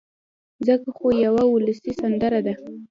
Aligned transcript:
ځکه 0.67 0.89
خو 0.97 1.07
يوه 1.25 1.43
اولسي 1.49 1.91
سندره 1.99 2.39
ده 2.45 2.53